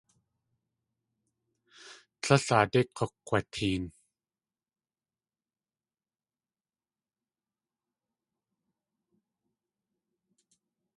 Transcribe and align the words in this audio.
Tlél 2.21 2.43
aadé 2.57 2.81
k̲ukg̲wateen. 2.95 3.83